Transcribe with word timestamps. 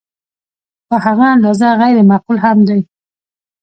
په 0.87 0.95
هغه 1.05 1.25
اندازه 1.35 1.67
غیر 1.81 1.97
معقول 2.09 2.37
هم 2.45 2.57
دی. 2.67 2.79